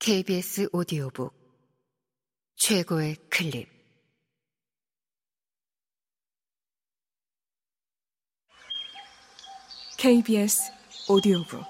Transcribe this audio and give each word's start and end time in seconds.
KBS 0.00 0.68
오디오북 0.72 1.34
최고의 2.54 3.16
클립. 3.28 3.68
KBS 9.98 10.70
오디오북. 11.08 11.64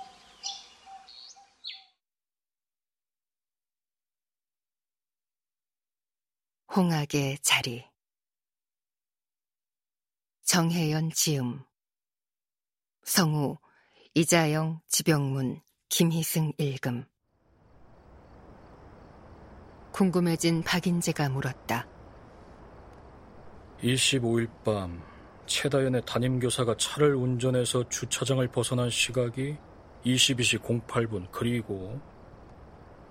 홍학의 6.76 7.38
자리. 7.38 7.88
정혜연 10.44 11.12
지음. 11.12 11.64
성우. 13.04 13.56
이자영 14.14 14.82
지병문 14.88 15.62
김희승 15.88 16.52
읽음 16.58 17.06
궁금해진 19.98 20.62
박인재가 20.62 21.28
물었다. 21.28 21.84
25일 23.82 24.48
밤 24.64 25.02
최다연의 25.46 26.02
담임교사가 26.06 26.76
차를 26.76 27.16
운전해서 27.16 27.88
주차장을 27.88 28.46
벗어난 28.46 28.90
시각이 28.90 29.56
22시 30.06 30.60
08분 30.86 31.26
그리고 31.32 32.00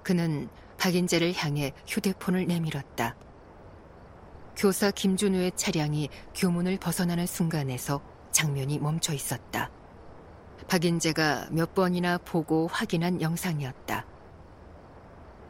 그는 0.02 0.48
박인재를 0.77 1.34
향해 1.34 1.73
휴대폰을 1.88 2.48
내밀었다. 2.48 3.18
교사 4.55 4.90
김준우의 4.90 5.58
차량이 5.58 6.08
교문을 6.35 6.77
벗어나는 6.77 7.26
순간에서 7.26 8.02
장면이 8.32 8.80
멈춰 8.80 9.13
있었다. 9.13 9.70
박인재가 10.70 11.49
몇 11.52 11.74
번이나 11.74 12.18
보고 12.18 12.68
확인한 12.68 13.22
영상이었다. 13.22 14.16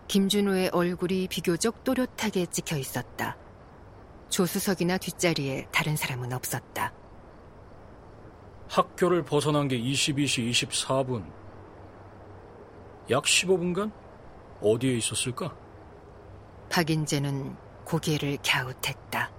김준호의 0.08 0.70
얼굴이 0.70 1.28
비교적 1.28 1.84
또렷하게 1.84 2.46
찍혀 2.46 2.78
있었다. 2.78 3.38
조수석이나 4.30 4.98
뒷자리에 4.98 5.68
다른 5.72 5.96
사람은 5.96 6.34
없었다. 6.34 6.94
학교를 8.70 9.24
벗어난 9.24 9.68
게 9.68 9.78
22시 9.80 10.52
24분. 10.52 11.26
약 13.10 13.24
15분간 13.24 13.92
어디에 14.62 14.98
있었을까? 14.98 15.56
박인재는 16.70 17.56
고개를 17.86 18.38
갸웃했다. 18.46 19.32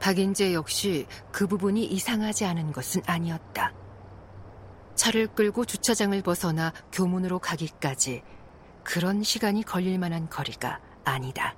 박인재 0.00 0.54
역시 0.54 1.06
그 1.32 1.46
부분이 1.46 1.84
이상하지 1.84 2.44
않은 2.44 2.72
것은 2.72 3.02
아니었다. 3.06 3.72
차를 4.94 5.26
끌고 5.28 5.64
주차장을 5.64 6.20
벗어나 6.22 6.72
교문으로 6.92 7.40
가기까지 7.40 8.22
그런 8.84 9.22
시간이 9.22 9.64
걸릴 9.64 9.98
만한 9.98 10.28
거리가 10.28 10.78
아니다. 11.04 11.56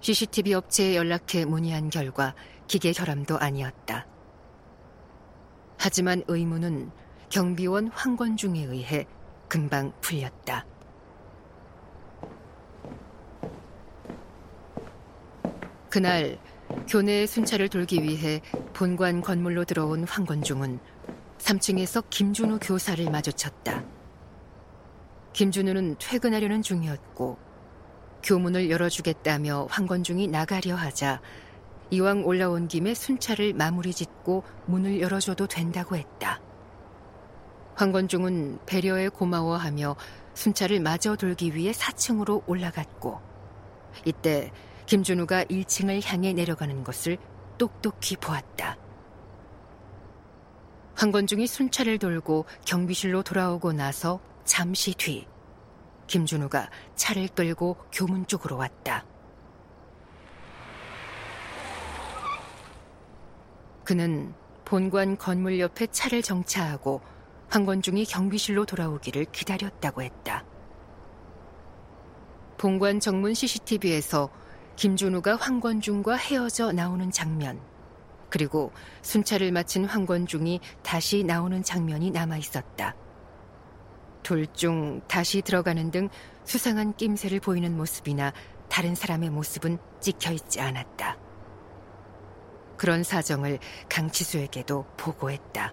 CCTV 0.00 0.54
업체에 0.54 0.96
연락해 0.96 1.46
문의한 1.46 1.88
결과 1.88 2.34
기계 2.68 2.92
결함도 2.92 3.38
아니었다. 3.38 4.06
하지만 5.78 6.22
의문은 6.28 6.90
경비원 7.30 7.88
황건중에 7.88 8.64
의해 8.64 9.06
금방 9.48 9.92
풀렸다. 10.00 10.66
그날 15.90 16.38
교내의 16.88 17.26
순찰을 17.26 17.68
돌기 17.68 18.02
위해 18.02 18.40
본관 18.72 19.22
건물로 19.22 19.64
들어온 19.64 20.04
황건중은 20.04 20.78
3층에서 21.38 22.04
김준우 22.10 22.58
교사를 22.60 23.04
마주쳤다. 23.10 23.84
김준우는 25.34 25.96
퇴근하려는 25.98 26.62
중이었고 26.62 27.36
교문을 28.22 28.70
열어주겠다며 28.70 29.66
황건중이 29.68 30.28
나가려 30.28 30.76
하자 30.76 31.20
이왕 31.90 32.24
올라온 32.24 32.68
김에 32.68 32.94
순찰을 32.94 33.52
마무리 33.52 33.92
짓고 33.92 34.44
문을 34.66 35.00
열어줘도 35.00 35.48
된다고 35.48 35.96
했다. 35.96 36.40
황건중은 37.74 38.60
배려에 38.64 39.08
고마워하며 39.08 39.96
순찰을 40.34 40.78
마저 40.80 41.16
돌기 41.16 41.54
위해 41.56 41.72
4층으로 41.72 42.44
올라갔고 42.46 43.20
이때 44.04 44.52
김준우가 44.86 45.44
1층을 45.44 46.00
향해 46.06 46.32
내려가는 46.32 46.84
것을 46.84 47.18
똑똑히 47.58 48.16
보았다. 48.16 48.76
황건중이 50.94 51.48
순찰을 51.48 51.98
돌고 51.98 52.44
경비실로 52.64 53.24
돌아오고 53.24 53.72
나서 53.72 54.20
잠시 54.44 54.94
뒤 54.94 55.26
김준우가 56.06 56.68
차를 56.94 57.28
끌고 57.28 57.76
교문 57.92 58.26
쪽으로 58.26 58.56
왔다. 58.56 59.04
그는 63.84 64.34
본관 64.64 65.18
건물 65.18 65.60
옆에 65.60 65.86
차를 65.86 66.22
정차하고 66.22 67.00
황건중이 67.48 68.06
경비실로 68.06 68.64
돌아오기를 68.64 69.26
기다렸다고 69.26 70.02
했다. 70.02 70.44
본관 72.56 73.00
정문 73.00 73.34
CCTV에서 73.34 74.30
김준우가 74.76 75.36
황건중과 75.36 76.16
헤어져 76.16 76.72
나오는 76.72 77.10
장면, 77.10 77.60
그리고 78.30 78.72
순찰을 79.02 79.52
마친 79.52 79.84
황건중이 79.84 80.60
다시 80.82 81.22
나오는 81.22 81.62
장면이 81.62 82.10
남아 82.10 82.38
있었다. 82.38 82.94
둘중 84.24 85.02
다시 85.06 85.40
들어가는 85.40 85.92
등 85.92 86.08
수상한 86.42 86.96
낌새를 86.96 87.38
보이는 87.38 87.76
모습이나 87.76 88.32
다른 88.68 88.96
사람의 88.96 89.30
모습은 89.30 89.78
찍혀 90.00 90.32
있지 90.32 90.60
않았다. 90.60 91.16
그런 92.76 93.04
사정을 93.04 93.60
강치수에게도 93.88 94.84
보고했다. 94.96 95.72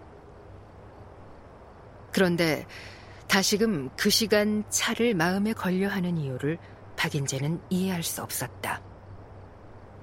그런데 2.11 2.67
다시금 3.27 3.89
그 3.95 4.09
시간 4.09 4.63
차를 4.69 5.15
마음에 5.15 5.53
걸려 5.53 5.89
하는 5.89 6.17
이유를 6.17 6.59
박인재는 6.97 7.61
이해할 7.69 8.03
수 8.03 8.21
없었다. 8.21 8.81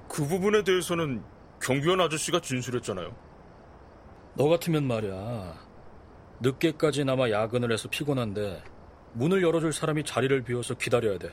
그 0.09 0.27
부분에 0.27 0.65
대해서는 0.65 1.23
경비원 1.63 2.01
아저씨가 2.01 2.41
진술했잖아요. 2.41 3.15
너 4.35 4.49
같으면 4.49 4.85
말이야. 4.85 5.68
늦게까지 6.41 7.05
남아 7.05 7.31
야근을 7.31 7.73
해서 7.73 7.89
피곤한데 7.89 8.63
문을 9.15 9.43
열어줄 9.43 9.73
사람이 9.73 10.05
자리를 10.05 10.43
비워서 10.43 10.75
기다려야 10.75 11.19
돼. 11.19 11.31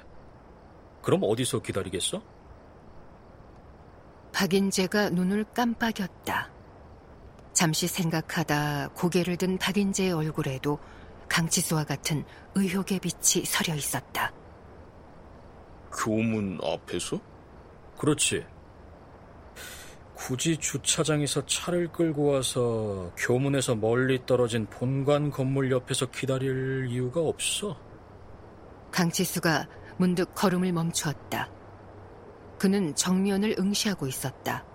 그럼 1.02 1.22
어디서 1.24 1.62
기다리겠어? 1.62 2.22
박인재가 4.34 5.12
눈을 5.12 5.46
깜빡였다. 5.54 6.52
잠시 7.54 7.88
생각하다 7.88 8.90
고개를 8.90 9.38
든 9.38 9.58
박인재의 9.58 10.12
얼굴에도 10.12 10.80
강치수와 11.30 11.86
같은 11.86 12.26
의혹의 12.56 13.00
빛이 13.00 13.46
서려 13.46 13.76
있었다. 13.76 14.34
교문 15.94 16.60
앞에서? 16.62 17.20
그렇지. 17.98 18.46
굳이 20.16 20.58
주차장에서 20.58 21.46
차를 21.46 21.92
끌고 21.92 22.26
와서 22.32 23.12
교문에서 23.18 23.76
멀리 23.76 24.26
떨어진 24.26 24.66
본관 24.68 25.30
건물 25.30 25.72
옆에서 25.72 26.08
기다릴 26.08 26.88
이유가 26.90 27.22
없어. 27.22 27.78
강치수가 28.92 29.68
문득 29.98 30.34
걸음을 30.34 30.72
멈추었다. 30.72 31.52
그는 32.58 32.96
정면을 32.96 33.56
응시하고 33.60 34.08
있었다. 34.08 34.66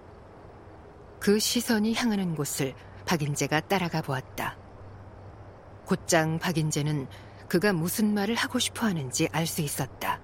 그 1.18 1.38
시선이 1.38 1.94
향하는 1.94 2.34
곳을 2.34 2.74
박인재가 3.06 3.60
따라가 3.60 4.02
보았다. 4.02 4.58
곧장 5.86 6.38
박인재는 6.38 7.08
그가 7.48 7.72
무슨 7.72 8.14
말을 8.14 8.34
하고 8.34 8.58
싶어 8.58 8.86
하는지 8.86 9.28
알 9.32 9.46
수 9.46 9.62
있었다. 9.62 10.20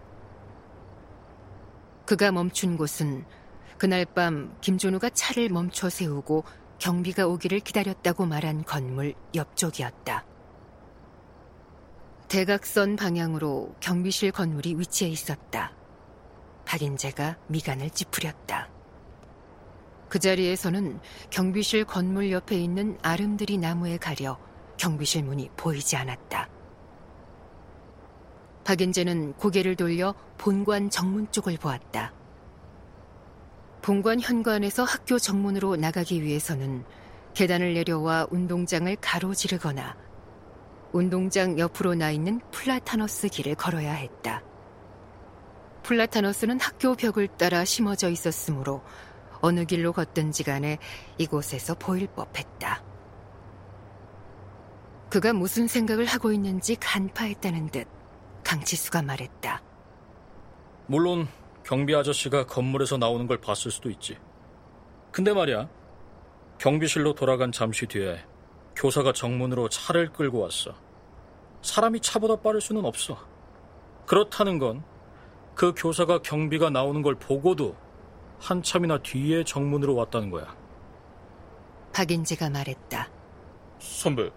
그가 2.05 2.31
멈춘 2.31 2.77
곳은 2.77 3.25
그날 3.79 4.07
밤 4.07 4.57
김준우가 4.61 5.11
차를 5.11 5.51
멈춰 5.51 5.91
세우고 5.91 6.45
경비가 6.79 7.27
오기를 7.27 7.61
기다렸다고 7.61 8.27
말한 8.27 8.65
건물 8.65 9.15
옆쪽이었다. 9.35 10.25
대각선 12.29 12.97
방향으로 12.97 13.75
경비실 13.81 14.33
건물이 14.33 14.79
위치해 14.79 15.11
있었다. 15.11 15.73
박인재가 16.65 17.37
미간을 17.47 17.91
찌푸렸다. 17.91 18.69
그 20.09 20.19
자리에서는 20.19 21.01
경비실 21.31 21.85
건물 21.85 22.31
옆에 22.31 22.59
있는 22.59 22.99
아름드리 23.03 23.59
나무에 23.59 23.97
가려 23.97 24.39
경비실 24.77 25.25
문이 25.25 25.51
보이지 25.57 25.97
않았다. 25.97 26.49
박인재는 28.65 29.35
고개를 29.35 29.77
돌려 29.77 30.15
본관 30.39 30.91
정문 30.91 31.31
쪽을 31.31 31.57
보았다. 31.57 32.13
본관 33.87 34.21
현관에서 34.21 34.83
학교 34.83 35.17
정문으로 35.17 35.77
나가기 35.77 36.21
위해서는 36.21 36.85
계단을 37.35 37.75
내려와 37.75 38.27
운동장을 38.33 38.97
가로지르거나 38.97 39.97
운동장 40.91 41.57
옆으로 41.57 41.95
나 41.95 42.11
있는 42.11 42.41
플라타너스 42.51 43.29
길을 43.29 43.55
걸어야 43.55 43.93
했다. 43.93 44.43
플라타너스는 45.85 46.59
학교 46.59 46.97
벽을 46.97 47.29
따라 47.29 47.65
심어져 47.65 48.11
있었으므로 48.11 48.83
어느 49.41 49.65
길로 49.65 49.93
걷든지 49.93 50.43
간에 50.43 50.79
이곳에서 51.19 51.77
보일 51.77 52.09
법했다. 52.09 52.83
그가 55.11 55.33
무슨 55.33 55.69
생각을 55.69 56.07
하고 56.07 56.33
있는지 56.33 56.75
간파했다는 56.75 57.69
듯 57.69 57.87
강치수가 58.43 59.03
말했다. 59.03 59.63
물론 60.89 61.29
경비 61.67 61.95
아저씨가 61.95 62.47
건물에서 62.47 62.97
나오는 62.97 63.27
걸 63.27 63.41
봤을 63.41 63.71
수도 63.71 63.91
있지. 63.91 64.17
근데 65.11 65.33
말이야, 65.33 65.69
경비실로 66.59 67.15
돌아간 67.15 67.51
잠시 67.51 67.87
뒤에 67.87 68.25
교사가 68.77 69.13
정문으로 69.13 69.69
차를 69.69 70.13
끌고 70.13 70.39
왔어. 70.39 70.75
사람이 71.63 72.01
차보다 72.01 72.37
빠를 72.37 72.61
수는 72.61 72.85
없어. 72.85 73.19
그렇다는 74.07 74.59
건 74.59 74.97
그 75.57 75.73
교사가 75.75 76.21
경비가 76.21 76.69
나오는 76.69 77.01
걸 77.01 77.15
보고도 77.15 77.75
한참이나 78.39 78.99
뒤에 78.99 79.43
정문으로 79.43 79.97
왔다는 79.97 80.31
거야. 80.31 80.55
박인재가 81.95 82.51
말했다. 82.51 83.09
선배, 83.79 84.31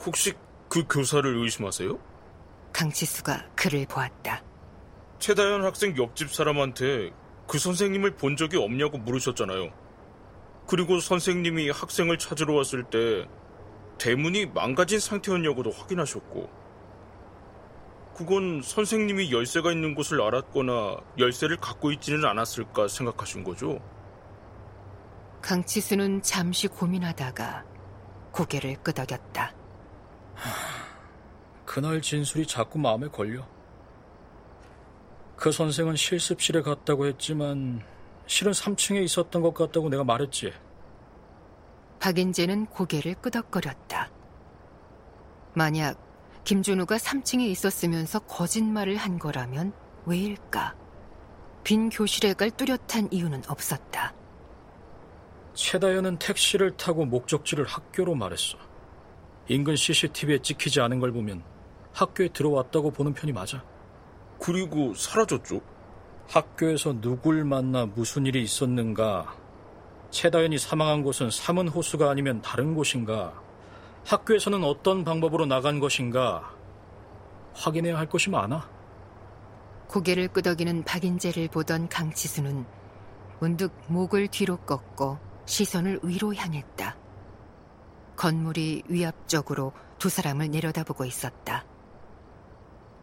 혹시 0.00 0.32
그 0.70 0.82
교사를 0.88 1.36
의심하세요? 1.36 1.98
강치수가 2.72 3.50
그를 3.54 3.84
보았다. 3.86 4.42
최다현 5.22 5.64
학생 5.64 5.96
옆집 5.96 6.34
사람한테 6.34 7.12
그 7.46 7.56
선생님을 7.56 8.16
본 8.16 8.36
적이 8.36 8.56
없냐고 8.56 8.98
물으셨잖아요. 8.98 9.72
그리고 10.66 10.98
선생님이 10.98 11.70
학생을 11.70 12.18
찾으러 12.18 12.54
왔을 12.54 12.82
때 12.82 13.28
대문이 13.98 14.46
망가진 14.46 14.98
상태였냐고도 14.98 15.70
확인하셨고 15.70 16.50
그건 18.16 18.62
선생님이 18.62 19.32
열쇠가 19.32 19.70
있는 19.70 19.94
곳을 19.94 20.20
알았거나 20.20 20.96
열쇠를 21.16 21.56
갖고 21.56 21.92
있지는 21.92 22.24
않았을까 22.24 22.88
생각하신 22.88 23.44
거죠? 23.44 23.78
강치수는 25.40 26.22
잠시 26.22 26.66
고민하다가 26.66 27.64
고개를 28.32 28.74
끄덕였다. 28.82 29.54
그날 31.64 32.02
진술이 32.02 32.44
자꾸 32.44 32.80
마음에 32.80 33.06
걸려. 33.06 33.46
그 35.42 35.50
선생은 35.50 35.96
실습실에 35.96 36.62
갔다고 36.62 37.04
했지만 37.04 37.82
실은 38.28 38.52
3층에 38.52 39.02
있었던 39.02 39.42
것 39.42 39.52
같다고 39.52 39.88
내가 39.88 40.04
말했지. 40.04 40.52
박인재는 41.98 42.66
고개를 42.66 43.14
끄덕거렸다. 43.14 44.08
만약 45.54 45.98
김준우가 46.44 46.96
3층에 46.96 47.40
있었으면서 47.48 48.20
거짓말을 48.20 48.94
한 48.94 49.18
거라면 49.18 49.72
왜일까? 50.06 50.76
빈 51.64 51.90
교실에 51.90 52.34
갈 52.34 52.52
뚜렷한 52.52 53.08
이유는 53.10 53.42
없었다. 53.48 54.14
최다현은 55.54 56.20
택시를 56.20 56.76
타고 56.76 57.04
목적지를 57.04 57.64
학교로 57.64 58.14
말했어. 58.14 58.58
인근 59.48 59.74
CCTV에 59.74 60.38
찍히지 60.38 60.80
않은 60.82 61.00
걸 61.00 61.10
보면 61.10 61.42
학교에 61.92 62.28
들어왔다고 62.28 62.92
보는 62.92 63.12
편이 63.12 63.32
맞아. 63.32 63.71
그리고 64.42 64.92
사라졌죠? 64.92 65.60
학교에서 66.28 67.00
누굴 67.00 67.44
만나 67.44 67.86
무슨 67.86 68.26
일이 68.26 68.42
있었는가? 68.42 69.36
최다현이 70.10 70.58
사망한 70.58 71.04
곳은 71.04 71.30
삼은 71.30 71.68
호수가 71.68 72.10
아니면 72.10 72.42
다른 72.42 72.74
곳인가? 72.74 73.40
학교에서는 74.04 74.64
어떤 74.64 75.04
방법으로 75.04 75.46
나간 75.46 75.78
것인가? 75.78 76.56
확인해야 77.54 77.96
할 77.96 78.08
것이 78.08 78.30
많아. 78.30 78.68
고개를 79.86 80.26
끄덕이는 80.28 80.82
박인재를 80.82 81.46
보던 81.46 81.88
강치수는 81.88 82.66
문득 83.38 83.72
목을 83.86 84.26
뒤로 84.26 84.56
꺾고 84.56 85.18
시선을 85.46 86.00
위로 86.02 86.34
향했다. 86.34 86.96
건물이 88.16 88.82
위압적으로 88.88 89.72
두 89.98 90.08
사람을 90.08 90.50
내려다보고 90.50 91.04
있었다. 91.04 91.64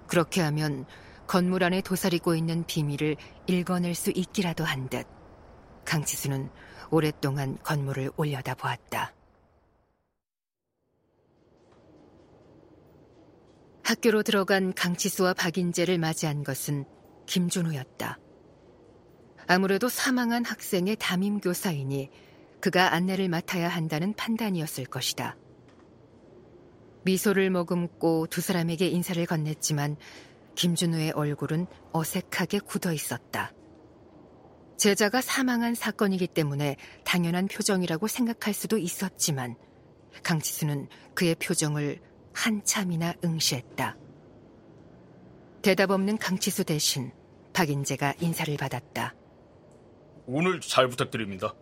그렇게 0.07 0.41
하면 0.41 0.85
건물 1.29 1.63
안에 1.63 1.81
도사리고 1.81 2.33
있는 2.33 2.65
비밀을 2.65 3.15
읽어낼 3.45 3.93
수 3.93 4.09
있기라도 4.09 4.63
한 4.63 4.89
듯 4.89 5.05
강치수는 5.85 6.49
오랫동안 6.89 7.55
건물을 7.61 8.09
올려다 8.17 8.55
보았다. 8.55 9.13
학교로 13.83 14.23
들어간 14.23 14.73
강치수와 14.73 15.35
박인재를 15.35 15.99
맞이한 15.99 16.43
것은 16.43 16.85
김준호였다. 17.27 18.17
아무래도 19.45 19.87
사망한 19.87 20.45
학생의 20.45 20.95
담임 20.99 21.39
교사이니 21.39 22.09
그가 22.59 22.93
안내를 22.93 23.29
맡아야 23.29 23.69
한다는 23.69 24.15
판단이었을 24.15 24.85
것이다. 24.85 25.37
미소를 27.03 27.51
머금고 27.51 28.27
두 28.27 28.41
사람에게 28.41 28.87
인사를 28.87 29.23
건넸지만 29.27 29.95
김준호의 30.59 31.11
얼굴은 31.11 31.67
어색하게 31.93 32.59
굳어 32.59 32.91
있었다. 32.91 33.53
제자가 34.75 35.21
사망한 35.21 35.73
사건이기 35.73 36.27
때문에 36.27 36.75
당연한 37.05 37.47
표정이라고 37.47 38.07
생각할 38.07 38.53
수도 38.53 38.77
있었지만 38.77 39.55
강치수는 40.21 40.89
그의 41.15 41.35
표정을 41.35 42.01
한참이나 42.33 43.13
응시했다. 43.23 43.95
대답 45.61 45.91
없는 45.91 46.17
강치수 46.17 46.65
대신 46.65 47.13
박인재가 47.53 48.15
인사를 48.19 48.55
받았다. 48.57 49.15
오늘 50.25 50.59
잘 50.59 50.89
부탁드립니다. 50.89 51.53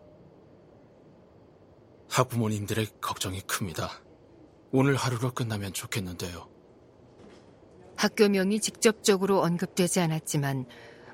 학부모님들의 2.10 2.88
걱정이 3.00 3.42
큽니다. 3.42 3.92
오늘 4.72 4.96
하루로 4.96 5.36
끝나면 5.36 5.72
좋겠는데요. 5.74 6.57
학교명이 7.98 8.60
직접적으로 8.60 9.42
언급되지 9.42 10.00
않았지만 10.00 10.66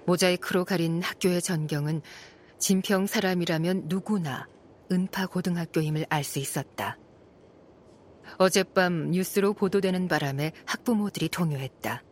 모자이크로 0.05 0.65
가린 0.65 1.01
학교의 1.01 1.41
전경은 1.41 2.01
진평 2.59 3.07
사람이라면 3.07 3.83
누구나 3.85 4.47
은파 4.91 5.27
고등학교임을 5.27 6.05
알 6.09 6.23
수 6.23 6.39
있었다. 6.39 6.97
어젯밤 8.37 9.11
뉴스로 9.11 9.53
보도되는 9.53 10.07
바람에 10.07 10.51
학부모들이 10.65 11.29
동요했다. 11.29 12.03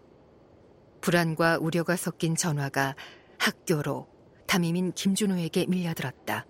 불안과 1.02 1.58
우려가 1.58 1.96
섞인 1.96 2.36
전화가 2.36 2.96
학교로 3.40 4.08
담임인 4.48 4.94
김준호에게 4.94 5.66
밀려들었다. 5.68 6.46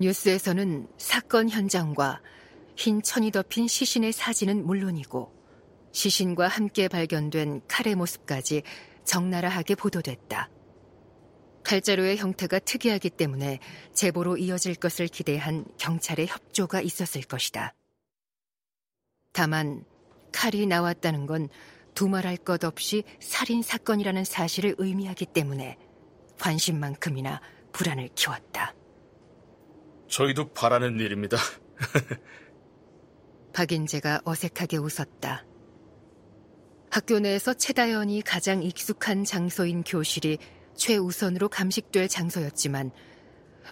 뉴스에서는 0.00 0.88
사건 0.98 1.48
현장과 1.48 2.20
흰 2.76 3.02
천이 3.02 3.30
덮인 3.30 3.68
시신의 3.68 4.12
사진은 4.12 4.66
물론이고 4.66 5.33
시신과 5.94 6.48
함께 6.48 6.88
발견된 6.88 7.62
칼의 7.68 7.94
모습까지 7.94 8.62
적나라하게 9.04 9.76
보도됐다. 9.76 10.50
칼자루의 11.62 12.18
형태가 12.18 12.58
특이하기 12.58 13.10
때문에 13.10 13.60
제보로 13.94 14.36
이어질 14.36 14.74
것을 14.74 15.06
기대한 15.06 15.64
경찰의 15.78 16.26
협조가 16.26 16.80
있었을 16.80 17.22
것이다. 17.22 17.74
다만 19.32 19.84
칼이 20.32 20.66
나왔다는 20.66 21.26
건 21.26 21.48
두말할 21.94 22.38
것 22.38 22.64
없이 22.64 23.04
살인 23.20 23.62
사건이라는 23.62 24.24
사실을 24.24 24.74
의미하기 24.78 25.26
때문에 25.26 25.78
관심만큼이나 26.40 27.40
불안을 27.72 28.08
키웠다. 28.16 28.74
저희도 30.08 30.52
바라는 30.52 30.98
일입니다. 30.98 31.36
박인재가 33.54 34.22
어색하게 34.24 34.78
웃었다. 34.78 35.44
학교 36.94 37.18
내에서 37.18 37.54
최다연이 37.54 38.22
가장 38.22 38.62
익숙한 38.62 39.24
장소인 39.24 39.82
교실이 39.82 40.38
최우선으로 40.76 41.48
감식될 41.48 42.06
장소였지만 42.06 42.92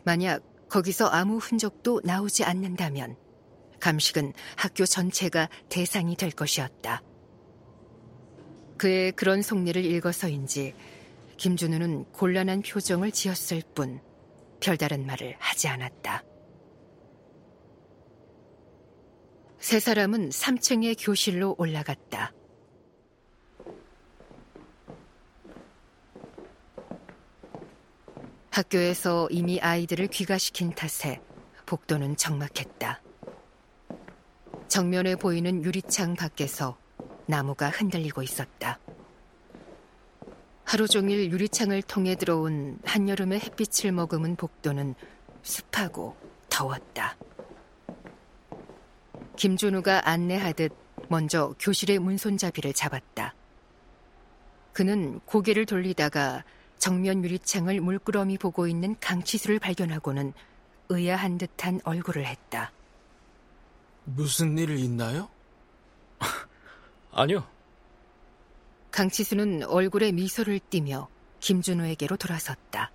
만약 0.02 0.42
거기서 0.68 1.06
아무 1.06 1.36
흔적도 1.36 2.00
나오지 2.02 2.42
않는다면 2.42 3.14
감식은 3.78 4.32
학교 4.56 4.84
전체가 4.84 5.48
대상이 5.68 6.16
될 6.16 6.32
것이었다. 6.32 7.00
그의 8.76 9.12
그런 9.12 9.40
속내를 9.40 9.84
읽어서인지 9.84 10.74
김준우는 11.36 12.06
곤란한 12.06 12.62
표정을 12.62 13.12
지었을 13.12 13.62
뿐 13.72 14.00
별다른 14.58 15.06
말을 15.06 15.36
하지 15.38 15.68
않았다. 15.68 16.24
세 19.60 19.78
사람은 19.78 20.30
3층의 20.30 20.96
교실로 20.98 21.54
올라갔다. 21.56 22.32
학교에서 28.52 29.28
이미 29.30 29.59
아이들을 29.61 30.09
귀가시킨 30.09 30.75
탓에 30.75 31.23
복도는 31.64 32.16
적막했다. 32.16 33.00
정면에 34.68 35.16
보이는 35.16 35.64
유리창 35.64 36.14
밖에서 36.16 36.76
나무가 37.25 37.71
흔들리고 37.71 38.23
있었다. 38.23 38.78
하루 40.64 40.87
종일 40.87 41.30
유리창을 41.30 41.80
통해 41.82 42.14
들어온 42.14 42.78
한여름의 42.85 43.40
햇빛을 43.40 43.90
머금은 43.92 44.37
복도는 44.37 44.97
습하고 45.42 46.14
더웠다. 46.50 47.16
김준우가 49.37 50.09
안내하듯 50.09 50.73
먼저 51.09 51.54
교실의 51.59 51.99
문손잡이를 52.00 52.75
잡았다. 52.75 53.35
그는 54.75 55.21
고개를 55.21 55.64
돌리다가 55.64 56.44
정면 56.82 57.22
유리창을 57.22 57.80
물끄러미 57.80 58.38
보고 58.38 58.66
있는 58.66 58.96
강치수를 58.98 59.60
발견하고는 59.60 60.32
의아한 60.88 61.38
듯한 61.38 61.80
얼굴을 61.84 62.26
했다. 62.26 62.72
무슨 64.02 64.58
일 64.58 64.70
있나요? 64.70 65.30
아니요. 67.12 67.46
강치수는 68.90 69.62
얼굴에 69.62 70.10
미소를 70.10 70.58
띠며 70.58 71.08
김준우에게로 71.38 72.16
돌아섰다. 72.16 72.90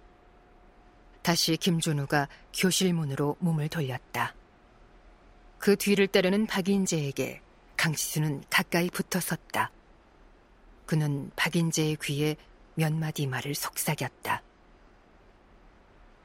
다시 1.22 1.56
김준우가 1.56 2.28
교실 2.54 2.94
문으로 2.94 3.38
몸을 3.40 3.70
돌렸다. 3.70 4.36
그 5.60 5.78
뒤를 5.78 6.08
따르는 6.08 6.46
박인재에게 6.46 7.40
강치수는 7.78 8.44
가까이 8.50 8.90
붙어 8.90 9.22
섰다. 9.22 9.72
그는 10.86 11.32
박인재의 11.38 11.96
귀에 12.04 12.36
몇 12.78 12.94
마디 12.94 13.26
말을 13.26 13.56
속삭였다. 13.56 14.44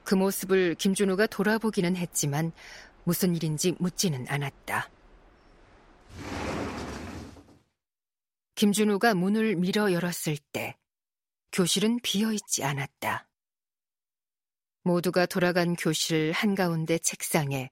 그 0.04 0.14
모습을 0.14 0.74
김준우가 0.74 1.26
돌아보기는 1.28 1.96
했지만 1.96 2.52
무슨 3.04 3.34
일인지 3.34 3.74
묻지는 3.78 4.26
않았다. 4.28 4.90
김준우가 8.54 9.14
문을 9.14 9.56
밀어 9.56 9.92
열었을 9.92 10.36
때 10.52 10.76
교실은 11.52 11.98
비어 12.02 12.32
있지 12.32 12.62
않았다. 12.64 13.26
모두가 14.82 15.24
돌아간 15.24 15.74
교실 15.74 16.32
한가운데 16.32 16.98
책상에 16.98 17.70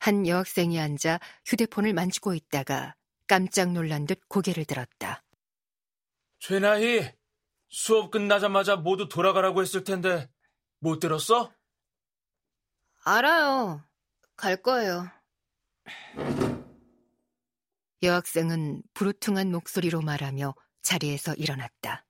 한 0.00 0.26
여학생이 0.26 0.80
앉아 0.80 1.20
휴대폰을 1.44 1.92
만지고 1.92 2.34
있다가 2.34 2.94
깜짝 3.26 3.72
놀란 3.72 4.06
듯 4.06 4.20
고개를 4.28 4.64
들었다. 4.64 5.22
최나희, 6.38 7.12
수업 7.76 8.12
끝나자마자 8.12 8.76
모두 8.76 9.08
돌아가라고 9.08 9.60
했을 9.60 9.82
텐데 9.82 10.30
못 10.78 11.00
들었어? 11.00 11.52
알아요. 13.04 13.84
갈 14.36 14.62
거예요. 14.62 15.10
여학생은 18.00 18.84
부르퉁한 18.94 19.50
목소리로 19.50 20.02
말하며 20.02 20.54
자리에서 20.82 21.34
일어났다. 21.34 22.06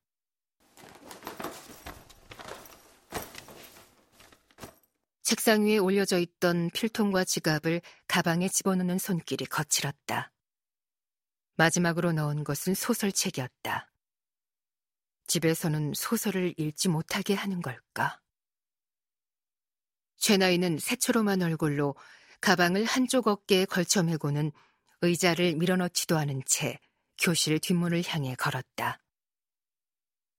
책상 5.22 5.64
위에 5.64 5.78
올려져 5.78 6.18
있던 6.18 6.68
필통과 6.74 7.24
지갑을 7.24 7.80
가방에 8.06 8.48
집어넣는 8.48 8.98
손길이 8.98 9.46
거칠었다. 9.46 10.30
마지막으로 11.56 12.12
넣은 12.12 12.44
것은 12.44 12.74
소설책이었다. 12.74 13.93
집에서는 15.34 15.94
소설을 15.94 16.54
읽지 16.56 16.88
못하게 16.88 17.34
하는 17.34 17.60
걸까? 17.60 18.20
최나이는 20.16 20.78
새초롬한 20.78 21.42
얼굴로 21.42 21.96
가방을 22.40 22.84
한쪽 22.84 23.26
어깨에 23.26 23.64
걸쳐 23.64 24.04
메고는 24.04 24.52
의자를 25.00 25.56
밀어넣지도 25.56 26.16
않은 26.18 26.42
채 26.46 26.78
교실 27.18 27.58
뒷문을 27.58 28.04
향해 28.06 28.36
걸었다. 28.36 29.00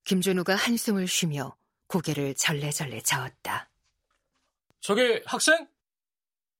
김준우가 0.06 0.56
한숨을 0.56 1.10
쉬며 1.10 1.58
고개를 1.88 2.34
절레절레 2.36 3.02
저었다. 3.02 3.70
저기 4.80 5.22
학생? 5.26 5.68